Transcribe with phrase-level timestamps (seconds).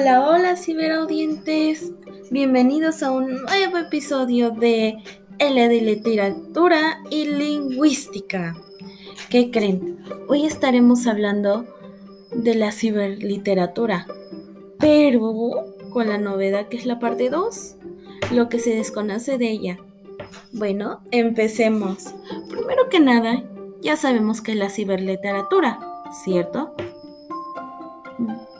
[0.00, 1.90] Hola, hola ciberaudientes.
[2.30, 4.98] Bienvenidos a un nuevo episodio de
[5.40, 8.54] L de Literatura y Lingüística.
[9.28, 9.98] ¿Qué creen?
[10.28, 11.66] Hoy estaremos hablando
[12.30, 14.06] de la ciberliteratura,
[14.78, 17.74] pero con la novedad que es la parte 2,
[18.30, 19.78] lo que se desconoce de ella.
[20.52, 22.14] Bueno, empecemos.
[22.48, 23.42] Primero que nada,
[23.80, 25.80] ya sabemos que es la ciberliteratura,
[26.24, 26.72] ¿cierto?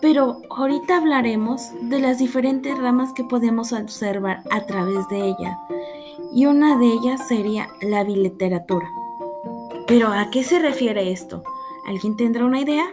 [0.00, 5.58] Pero ahorita hablaremos de las diferentes ramas que podemos observar a través de ella.
[6.32, 8.88] Y una de ellas sería la biliteratura.
[9.86, 11.42] Pero ¿a qué se refiere esto?
[11.86, 12.86] ¿Alguien tendrá una idea?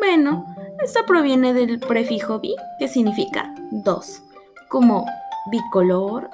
[0.00, 0.44] Bueno,
[0.82, 4.22] esto proviene del prefijo bi, que significa dos,
[4.68, 5.06] como
[5.50, 6.30] bicolor,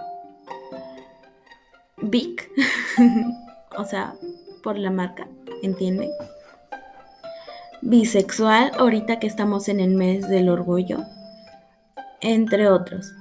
[2.03, 2.51] bic,
[3.77, 4.15] o sea,
[4.63, 5.29] por la marca,
[5.63, 6.11] ¿entienden?
[7.83, 10.99] Bisexual, ahorita que estamos en el mes del orgullo,
[12.21, 13.13] entre otros.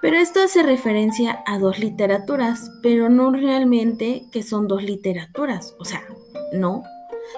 [0.00, 5.84] Pero esto hace referencia a dos literaturas, pero no realmente que son dos literaturas, o
[5.84, 6.02] sea,
[6.52, 6.82] no,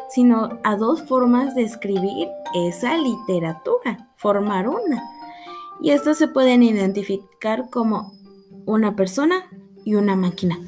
[0.08, 5.02] sino a dos formas de escribir esa literatura, formar una.
[5.80, 8.14] Y estos se pueden identificar como
[8.64, 9.44] una persona
[9.84, 10.58] y una máquina.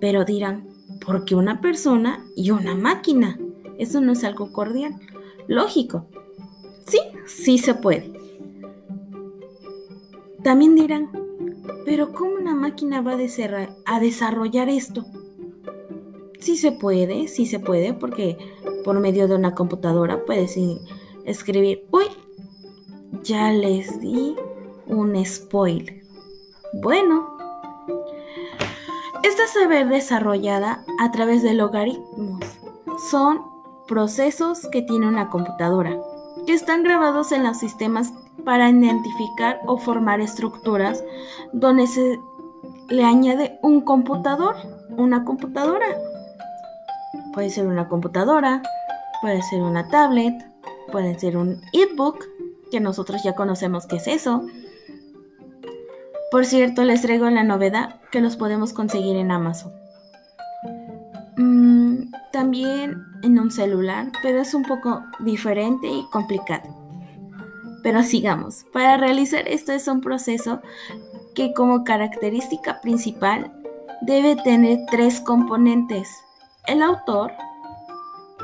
[0.00, 0.66] Pero dirán,
[1.04, 3.38] ¿por qué una persona y una máquina?
[3.82, 4.94] Eso no es algo cordial.
[5.48, 6.06] Lógico.
[6.86, 8.12] Sí, sí se puede.
[10.44, 11.10] También dirán,
[11.84, 15.04] pero ¿cómo una máquina va a desarrollar esto?
[16.38, 18.38] Sí se puede, sí se puede, porque
[18.84, 20.56] por medio de una computadora puedes
[21.24, 22.04] escribir, uy,
[23.24, 24.36] ya les di
[24.86, 26.02] un spoiler.
[26.82, 27.36] Bueno,
[29.24, 32.44] esta saber desarrollada a través de logaritmos
[33.10, 33.51] son
[33.86, 35.96] procesos que tiene una computadora,
[36.46, 38.12] que están grabados en los sistemas
[38.44, 41.04] para identificar o formar estructuras
[41.52, 42.18] donde se
[42.88, 44.56] le añade un computador,
[44.96, 45.86] una computadora.
[47.32, 48.62] Puede ser una computadora,
[49.20, 50.34] puede ser una tablet,
[50.90, 52.24] puede ser un ebook,
[52.70, 54.46] que nosotros ya conocemos qué es eso.
[56.30, 59.81] Por cierto, les traigo la novedad que los podemos conseguir en Amazon.
[62.32, 66.74] También en un celular, pero es un poco diferente y complicado.
[67.82, 68.64] Pero sigamos.
[68.72, 70.60] Para realizar esto es un proceso
[71.34, 73.52] que como característica principal
[74.00, 76.08] debe tener tres componentes.
[76.66, 77.32] El autor,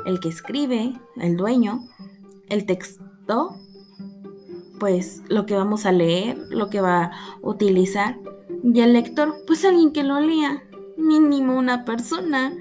[0.06, 1.80] el que escribe, el dueño,
[2.48, 3.56] el texto,
[4.78, 7.12] pues lo que vamos a leer, lo que va a
[7.42, 8.18] utilizar,
[8.62, 10.62] y el lector, pues alguien que lo lea,
[10.96, 12.52] mínimo una persona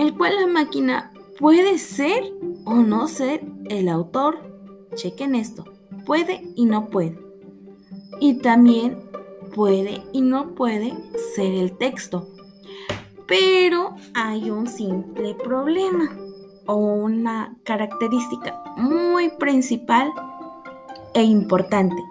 [0.00, 2.32] el cual la máquina puede ser
[2.64, 4.38] o no ser el autor.
[4.94, 5.64] Chequen esto,
[6.06, 7.18] puede y no puede.
[8.18, 8.98] Y también
[9.54, 10.94] puede y no puede
[11.34, 12.28] ser el texto.
[13.28, 16.10] Pero hay un simple problema
[16.66, 20.10] o una característica muy principal
[21.12, 22.02] e importante,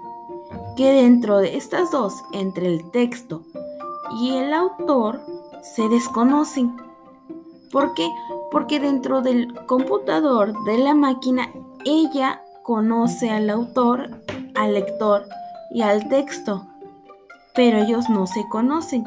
[0.77, 3.41] que dentro de estas dos, entre el texto
[4.21, 5.21] y el autor,
[5.75, 6.88] se desconocen.
[7.71, 8.09] ¿Por qué?
[8.51, 11.49] Porque dentro del computador de la máquina,
[11.85, 14.23] ella conoce al autor,
[14.55, 15.25] al lector
[15.71, 16.67] y al texto,
[17.53, 19.03] pero ellos no se conocen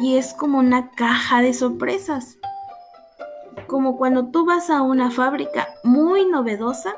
[0.00, 2.36] y es como una caja de sorpresas.
[3.66, 6.96] Como cuando tú vas a una fábrica muy novedosa,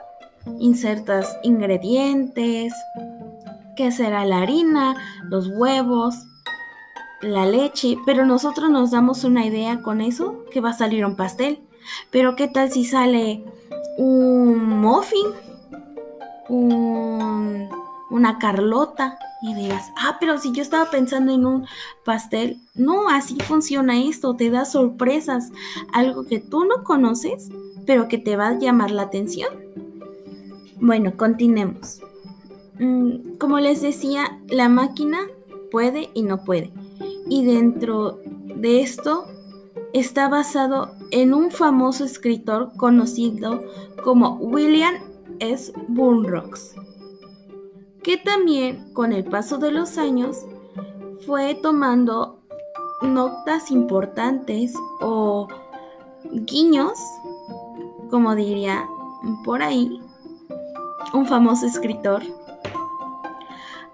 [0.59, 2.73] insertas ingredientes,
[3.77, 6.27] que será la harina, los huevos,
[7.23, 11.17] la leche, pero nosotros nos damos una idea con eso que va a salir un
[11.17, 11.61] pastel.
[12.11, 13.45] Pero ¿qué tal si sale
[13.99, 15.27] un muffin?
[18.11, 21.65] una carlota y digas, ah, pero si yo estaba pensando en un
[22.05, 25.53] pastel, no, así funciona esto, te da sorpresas,
[25.93, 27.51] algo que tú no conoces,
[27.87, 29.49] pero que te va a llamar la atención.
[30.81, 32.01] Bueno, continuemos.
[32.81, 35.21] Mm, como les decía, la máquina
[35.71, 36.73] puede y no puede
[37.31, 38.19] y dentro
[38.57, 39.25] de esto
[39.95, 43.63] está basado en un famoso escritor conocido
[44.03, 44.97] como William
[45.39, 45.73] S.
[45.89, 46.75] Burroughs,
[48.03, 50.45] que también con el paso de los años
[51.25, 52.41] fue tomando
[53.01, 55.47] notas importantes o
[56.33, 56.99] guiños,
[58.11, 58.87] como diría
[59.45, 60.01] por ahí
[61.15, 62.23] un famoso escritor,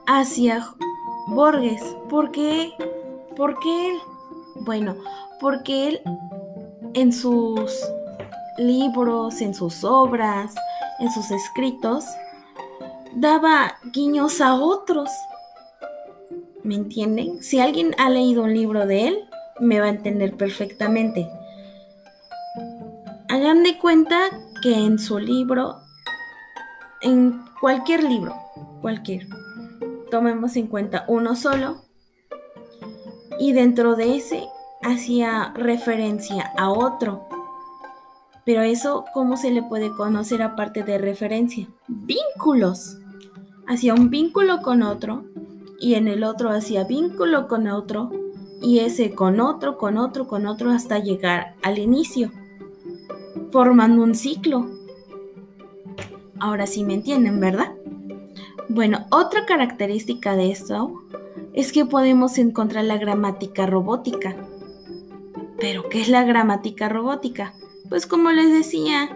[0.07, 0.67] hacia
[1.29, 2.73] Borges, porque
[3.37, 3.99] ¿Por qué él?
[4.65, 4.97] Bueno,
[5.41, 6.01] porque él
[6.95, 7.71] en sus
[8.57, 10.55] libros, en sus obras,
[10.99, 12.05] en sus escritos,
[13.15, 15.11] daba guiños a otros.
[16.63, 17.43] ¿Me entienden?
[17.43, 19.29] Si alguien ha leído un libro de él,
[19.61, 21.29] me va a entender perfectamente.
[23.29, 24.31] Hagan de cuenta
[24.63, 25.77] que en su libro,
[27.03, 28.35] en cualquier libro,
[28.81, 29.27] cualquier,
[30.11, 31.86] tomemos en cuenta uno solo,
[33.39, 34.49] y dentro de ese
[34.83, 37.27] hacía referencia a otro.
[38.45, 41.67] Pero eso, ¿cómo se le puede conocer aparte de referencia?
[41.89, 42.99] Vínculos.
[43.67, 45.25] Hacía un vínculo con otro
[45.81, 48.11] y en el otro hacía vínculo con otro
[48.63, 52.31] y ese con otro, con otro, con otro hasta llegar al inicio,
[53.51, 54.71] formando un ciclo.
[56.39, 57.75] Ahora sí me entienden, ¿verdad?
[58.69, 61.03] Bueno, otra característica de esto
[61.57, 64.37] es que podemos encontrar la gramática robótica.
[65.59, 67.55] ¿Pero qué es la gramática robótica?
[67.89, 69.09] Pues como les decía,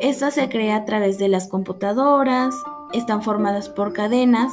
[0.00, 2.54] esta se crea a través de las computadoras,
[2.94, 4.52] están formadas por cadenas,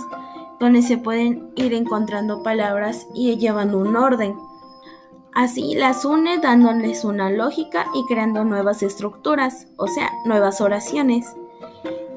[0.59, 4.35] donde se pueden ir encontrando palabras y llevando un orden.
[5.33, 11.25] Así las une dándoles una lógica y creando nuevas estructuras, o sea, nuevas oraciones.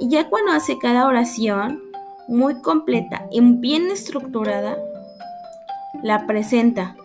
[0.00, 1.89] Y ya cuando hace cada oración,
[2.31, 4.79] muy completa y bien estructurada,
[6.03, 6.97] la presenta.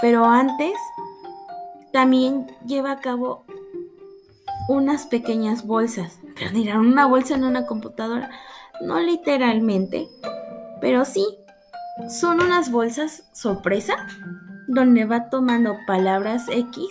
[0.00, 0.74] Pero antes
[1.90, 3.44] también lleva a cabo
[4.68, 6.20] unas pequeñas bolsas.
[6.36, 8.30] Pero dirán, una bolsa en una computadora.
[8.82, 10.08] No literalmente,
[10.80, 11.24] pero sí,
[12.08, 13.94] son unas bolsas sorpresa
[14.66, 16.88] donde va tomando palabras X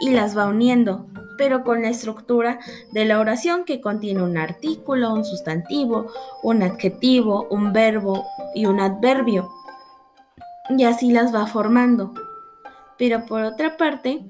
[0.00, 2.58] y las va uniendo pero con la estructura
[2.92, 6.06] de la oración que contiene un artículo, un sustantivo,
[6.42, 8.24] un adjetivo, un verbo
[8.54, 9.48] y un adverbio.
[10.70, 12.12] Y así las va formando.
[12.98, 14.24] Pero por otra parte,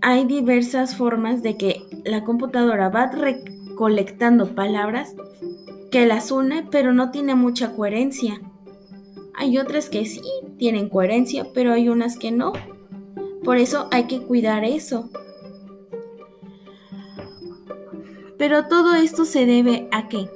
[0.00, 5.14] hay diversas formas de que la computadora va recolectando palabras
[5.90, 8.40] que las une, pero no tiene mucha coherencia.
[9.34, 10.22] Hay otras que sí
[10.58, 12.52] tienen coherencia, pero hay unas que no.
[13.44, 15.10] Por eso hay que cuidar eso.
[18.38, 20.30] Pero todo esto se debe a qué?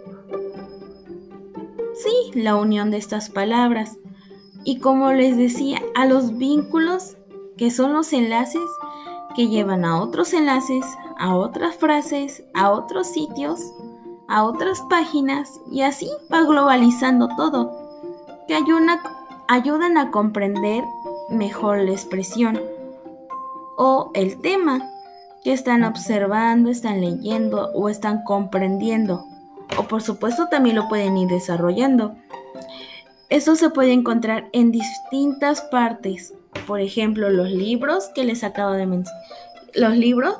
[1.95, 3.97] Sí, la unión de estas palabras.
[4.65, 7.17] Y como les decía, a los vínculos
[7.57, 8.63] que son los enlaces
[9.35, 10.85] que llevan a otros enlaces,
[11.19, 13.61] a otras frases, a otros sitios,
[14.29, 17.71] a otras páginas y así va globalizando todo,
[18.49, 20.85] que ayudan a comprender
[21.31, 22.61] mejor la expresión
[23.77, 24.92] o el tema
[25.45, 29.25] que están observando, están leyendo o están comprendiendo.
[29.79, 32.15] O por supuesto también lo pueden ir desarrollando.
[33.29, 36.35] Esto se puede encontrar en distintas partes.
[36.67, 39.23] Por ejemplo, los libros que les acabo de mencionar.
[39.75, 40.37] Los libros.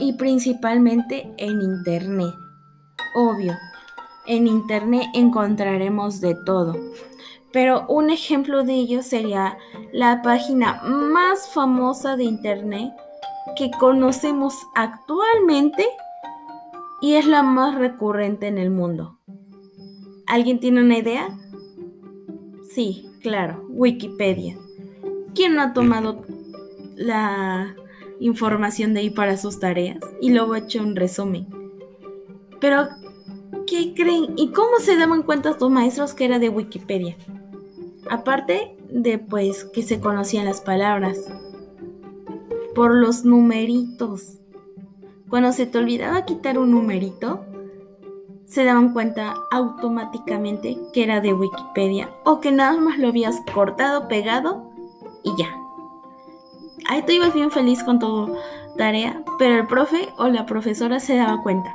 [0.00, 2.34] Y principalmente en Internet.
[3.14, 3.56] Obvio.
[4.26, 6.76] En Internet encontraremos de todo.
[7.52, 9.56] Pero un ejemplo de ello sería
[9.92, 12.92] la página más famosa de Internet
[13.56, 15.86] que conocemos actualmente
[17.00, 19.18] y es la más recurrente en el mundo.
[20.26, 21.28] ¿Alguien tiene una idea?
[22.70, 24.56] Sí, claro, Wikipedia.
[25.34, 26.24] ¿Quién no ha tomado
[26.96, 27.74] la
[28.20, 31.46] información de ahí para sus tareas y luego ha hecho un resumen?
[32.60, 32.88] Pero,
[33.66, 34.34] ¿qué creen?
[34.36, 37.16] ¿Y cómo se daban cuenta tus maestros que era de Wikipedia?
[38.08, 41.18] Aparte de pues que se conocían las palabras
[42.74, 44.38] por los numeritos.
[45.28, 47.44] Cuando se te olvidaba quitar un numerito,
[48.46, 54.08] se daban cuenta automáticamente que era de Wikipedia o que nada más lo habías cortado,
[54.08, 54.70] pegado
[55.22, 55.56] y ya.
[56.88, 58.34] Ahí tú ibas bien feliz con tu
[58.76, 61.72] tarea, pero el profe o la profesora se daba cuenta.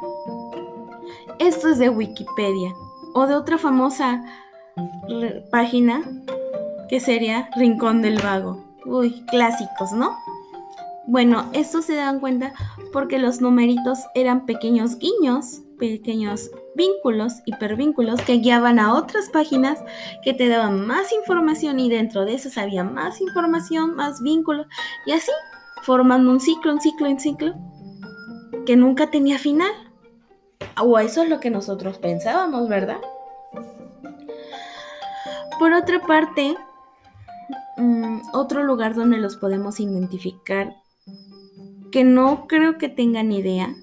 [1.40, 2.74] Esto es de Wikipedia
[3.14, 4.26] o de otra famosa
[5.52, 6.04] página
[6.90, 8.64] que sería Rincón del Vago.
[8.86, 10.16] Uy, clásicos, ¿no?
[11.08, 12.54] Bueno, esto se dan cuenta
[12.92, 19.84] porque los numeritos eran pequeños guiños, pequeños vínculos, hipervínculos que guiaban a otras páginas
[20.24, 24.68] que te daban más información y dentro de esas había más información, más vínculos
[25.06, 25.32] y así
[25.84, 27.56] formando un ciclo, un ciclo, un ciclo
[28.66, 29.72] que nunca tenía final.
[30.82, 33.00] O eso es lo que nosotros pensábamos, ¿verdad?
[35.60, 36.56] Por otra parte,
[37.78, 40.76] mm, otro lugar donde los podemos identificar,
[41.92, 43.76] que no creo que tengan idea,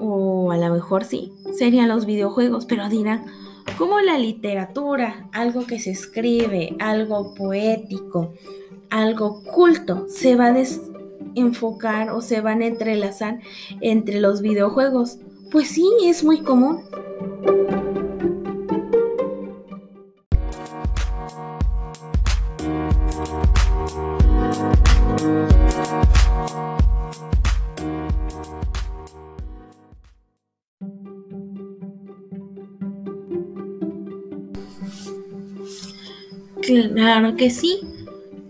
[0.00, 3.24] o a lo mejor sí, serían los videojuegos, pero dirán,
[3.76, 8.32] ¿cómo la literatura, algo que se escribe, algo poético,
[8.90, 13.40] algo culto, se va a desenfocar o se van a entrelazar
[13.80, 15.18] entre los videojuegos?
[15.50, 16.82] Pues sí, es muy común.
[36.98, 37.78] Claro que sí,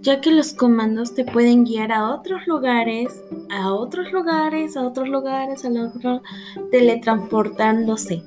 [0.00, 5.06] ya que los comandos te pueden guiar a otros lugares, a otros lugares, a otros
[5.10, 6.22] lugares, a otros,
[6.70, 8.22] teletransportándose.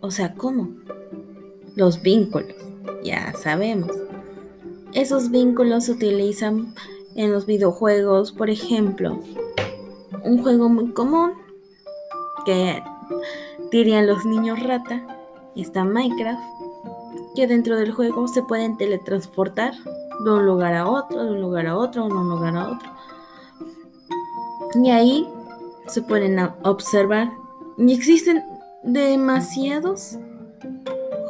[0.00, 0.68] O sea, ¿cómo?
[1.74, 2.54] Los vínculos,
[3.02, 3.92] ya sabemos.
[4.92, 6.74] Esos vínculos se utilizan
[7.14, 9.22] en los videojuegos, por ejemplo,
[10.22, 11.32] un juego muy común
[12.44, 12.82] que
[13.72, 15.02] dirían los niños rata,
[15.56, 16.67] está Minecraft
[17.38, 19.72] que dentro del juego se pueden teletransportar
[20.24, 22.90] de un lugar a otro, de un lugar a otro, de un lugar a otro.
[24.82, 25.28] Y ahí
[25.86, 27.30] se pueden observar.
[27.76, 28.42] Y existen
[28.82, 30.18] demasiados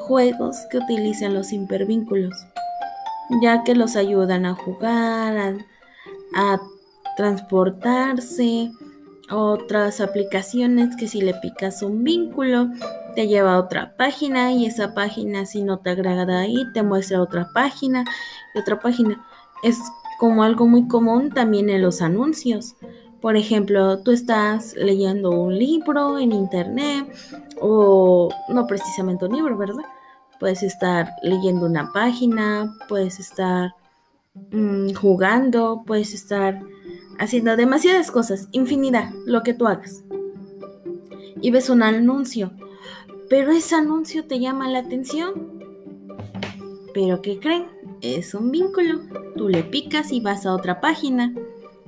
[0.06, 2.34] juegos que utilizan los hipervínculos,
[3.42, 5.56] ya que los ayudan a jugar, a,
[6.36, 6.60] a
[7.18, 8.70] transportarse,
[9.30, 12.70] otras aplicaciones que si le picas un vínculo
[13.18, 17.20] te lleva a otra página y esa página si no te agrada ahí te muestra
[17.20, 18.04] otra página
[18.54, 19.26] y otra página.
[19.64, 19.76] Es
[20.20, 22.76] como algo muy común también en los anuncios.
[23.20, 27.12] Por ejemplo, tú estás leyendo un libro en internet
[27.60, 29.82] o no precisamente un libro, ¿verdad?
[30.38, 33.74] Puedes estar leyendo una página, puedes estar
[34.52, 36.62] mm, jugando, puedes estar
[37.18, 40.04] haciendo demasiadas cosas, infinidad, lo que tú hagas.
[41.40, 42.52] Y ves un anuncio
[43.28, 45.62] pero ese anuncio te llama la atención.
[46.94, 47.66] Pero ¿qué creen?
[48.00, 49.00] Es un vínculo.
[49.36, 51.34] Tú le picas y vas a otra página.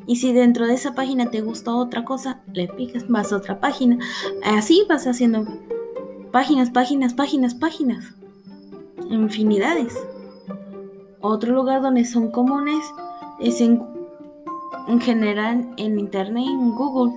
[0.06, 3.60] Y si dentro de esa página te gusta otra cosa, le picas, vas a otra
[3.60, 3.98] página.
[4.44, 5.46] Así vas haciendo
[6.30, 8.14] páginas, páginas, páginas, páginas.
[9.08, 9.96] Infinidades.
[11.20, 12.84] Otro lugar donde son comunes
[13.40, 13.82] es en,
[14.88, 17.14] en general en Internet, en Google.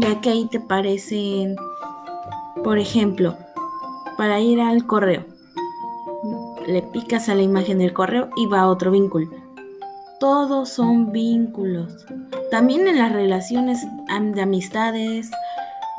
[0.00, 1.56] Ya que ahí te parecen
[2.62, 3.36] por ejemplo,
[4.16, 5.24] para ir al correo,
[6.66, 9.30] le picas a la imagen del correo y va a otro vínculo.
[10.18, 12.04] Todos son vínculos.
[12.50, 13.86] También en las relaciones
[14.34, 15.30] de amistades,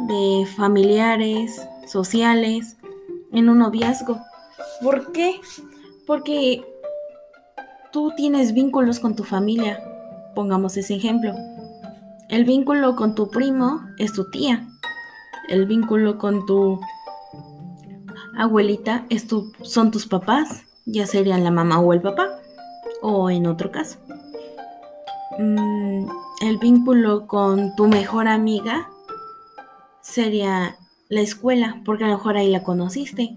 [0.08, 2.78] de familiares, sociales,
[3.32, 4.20] en un noviazgo.
[4.84, 5.40] ¿Por qué?
[6.06, 6.64] Porque
[7.92, 9.80] tú tienes vínculos con tu familia.
[10.36, 11.34] Pongamos ese ejemplo.
[12.30, 14.71] El vínculo con tu primo es tu tía
[15.52, 16.80] el vínculo con tu
[18.38, 19.28] abuelita es
[19.64, 22.40] son tus papás, ya serían la mamá o el papá,
[23.02, 24.00] o en otro caso.
[25.38, 26.08] Mm,
[26.42, 28.90] el vínculo con tu mejor amiga
[30.00, 30.78] sería
[31.10, 33.36] la escuela, porque a lo mejor ahí la conociste,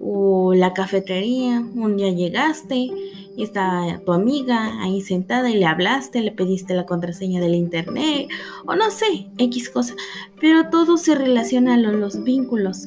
[0.00, 2.90] o la cafetería, un día llegaste
[3.36, 8.28] y está tu amiga ahí sentada y le hablaste, le pediste la contraseña del internet
[8.66, 9.94] o no sé, X cosa,
[10.40, 12.86] pero todo se relaciona a los vínculos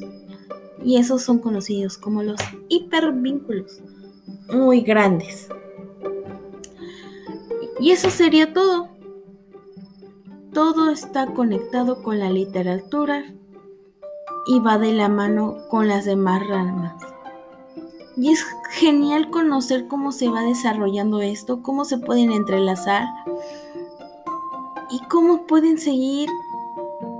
[0.84, 3.80] y esos son conocidos como los hipervínculos,
[4.48, 5.48] muy grandes.
[7.80, 8.88] Y eso sería todo.
[10.52, 13.24] Todo está conectado con la literatura
[14.46, 16.94] y va de la mano con las demás ramas.
[18.16, 23.06] Y es genial conocer cómo se va desarrollando esto, cómo se pueden entrelazar
[24.90, 26.28] y cómo pueden seguir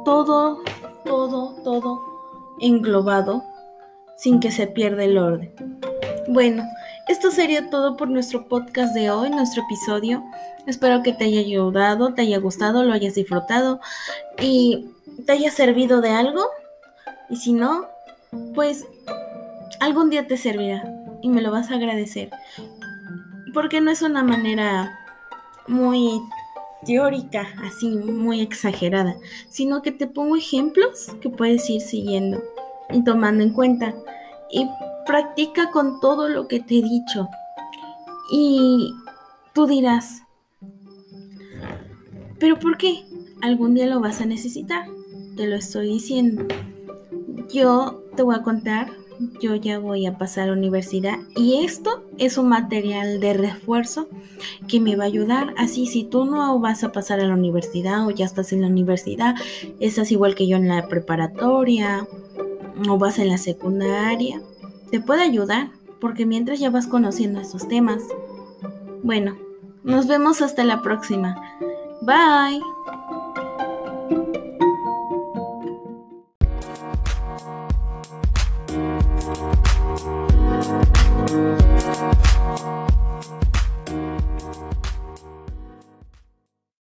[0.04, 0.62] todo,
[1.04, 2.00] todo, todo
[2.60, 3.42] englobado
[4.16, 5.52] sin que se pierda el orden.
[6.28, 6.64] Bueno,
[7.08, 10.24] esto sería todo por nuestro podcast de hoy, nuestro episodio.
[10.66, 13.80] Espero que te haya ayudado, te haya gustado, lo hayas disfrutado
[14.40, 14.90] y
[15.24, 16.46] te haya servido de algo.
[17.28, 17.86] Y si no,
[18.54, 18.86] pues
[19.80, 20.95] algún día te servirá
[21.26, 22.30] y me lo vas a agradecer.
[23.52, 24.96] Porque no es una manera
[25.66, 26.20] muy
[26.84, 29.16] teórica, así muy exagerada,
[29.50, 32.40] sino que te pongo ejemplos que puedes ir siguiendo
[32.90, 33.92] y tomando en cuenta.
[34.52, 34.68] Y
[35.04, 37.28] practica con todo lo que te he dicho.
[38.30, 38.94] Y
[39.52, 40.22] tú dirás,
[42.38, 43.04] ¿pero por qué?
[43.42, 44.86] Algún día lo vas a necesitar,
[45.36, 46.46] te lo estoy diciendo.
[47.52, 48.92] Yo te voy a contar
[49.40, 54.08] yo ya voy a pasar a la universidad y esto es un material de refuerzo
[54.68, 55.54] que me va a ayudar.
[55.56, 58.68] Así si tú no vas a pasar a la universidad o ya estás en la
[58.68, 59.34] universidad,
[59.80, 62.06] estás igual que yo en la preparatoria
[62.88, 64.40] o vas en la secundaria,
[64.90, 65.70] te puede ayudar
[66.00, 68.02] porque mientras ya vas conociendo estos temas.
[69.02, 69.36] Bueno,
[69.82, 71.36] nos vemos hasta la próxima.
[72.02, 72.60] Bye.